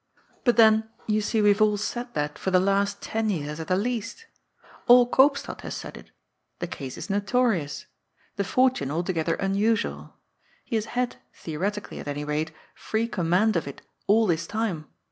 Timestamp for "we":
1.43-1.49